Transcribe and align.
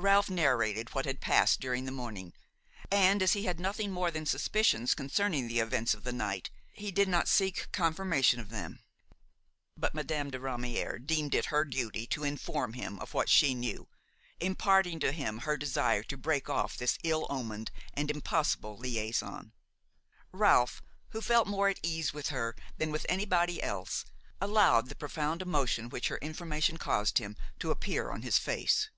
Ralph 0.00 0.30
narrated 0.30 0.94
what 0.94 1.06
had 1.06 1.20
passed 1.20 1.60
during 1.60 1.84
the 1.84 1.90
morning; 1.90 2.32
and, 2.88 3.20
as 3.20 3.32
he 3.32 3.46
had 3.46 3.58
nothing 3.58 3.90
more 3.90 4.12
than 4.12 4.26
suspicions 4.26 4.94
concerning 4.94 5.48
the 5.48 5.58
events 5.58 5.92
of 5.92 6.04
the 6.04 6.12
night, 6.12 6.50
he 6.72 6.92
did 6.92 7.08
not 7.08 7.26
seek 7.26 7.66
confirmation 7.72 8.38
of 8.38 8.48
them. 8.50 8.78
But 9.76 9.96
Madame 9.96 10.30
de 10.30 10.38
Ramière 10.38 11.04
deemed 11.04 11.34
it 11.34 11.46
her 11.46 11.64
duty 11.64 12.06
to 12.06 12.22
inform 12.22 12.74
him 12.74 13.00
of 13.00 13.12
what 13.12 13.28
she 13.28 13.56
knew, 13.56 13.88
imparting 14.38 15.00
to 15.00 15.10
him 15.10 15.38
her 15.38 15.56
desire 15.56 16.04
to 16.04 16.16
break 16.16 16.48
off 16.48 16.76
this 16.76 16.96
ill 17.02 17.26
omened 17.28 17.72
and 17.92 18.08
impossible 18.08 18.78
liaison. 18.78 19.52
Ralph, 20.30 20.80
who 21.08 21.20
felt 21.20 21.48
more 21.48 21.68
at 21.68 21.80
ease 21.82 22.14
with 22.14 22.28
her 22.28 22.54
than 22.76 22.92
with 22.92 23.04
anybody 23.08 23.60
else, 23.60 24.04
allowed 24.40 24.90
the 24.90 24.94
profound 24.94 25.42
emotion 25.42 25.88
which 25.88 26.06
her 26.06 26.18
information 26.18 26.76
caused 26.76 27.18
him 27.18 27.36
to 27.58 27.72
appear 27.72 28.12
on 28.12 28.22
his 28.22 28.38
face. 28.38 28.90